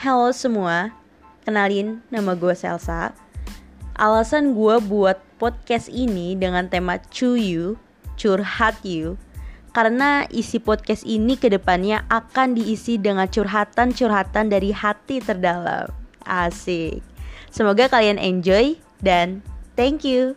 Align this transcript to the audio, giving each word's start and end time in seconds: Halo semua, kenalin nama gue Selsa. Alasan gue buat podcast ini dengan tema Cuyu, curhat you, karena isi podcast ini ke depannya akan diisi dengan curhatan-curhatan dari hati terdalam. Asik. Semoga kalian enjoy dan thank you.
Halo 0.00 0.32
semua, 0.32 0.96
kenalin 1.44 2.00
nama 2.08 2.32
gue 2.32 2.56
Selsa. 2.56 3.12
Alasan 4.00 4.56
gue 4.56 4.80
buat 4.80 5.20
podcast 5.36 5.92
ini 5.92 6.32
dengan 6.32 6.72
tema 6.72 6.96
Cuyu, 7.12 7.76
curhat 8.16 8.80
you, 8.80 9.20
karena 9.76 10.24
isi 10.32 10.56
podcast 10.56 11.04
ini 11.04 11.36
ke 11.36 11.52
depannya 11.52 12.08
akan 12.08 12.56
diisi 12.56 12.96
dengan 12.96 13.28
curhatan-curhatan 13.28 14.48
dari 14.48 14.72
hati 14.72 15.20
terdalam. 15.20 15.92
Asik. 16.24 17.04
Semoga 17.52 17.92
kalian 17.92 18.16
enjoy 18.16 18.80
dan 19.04 19.44
thank 19.76 20.00
you. 20.00 20.32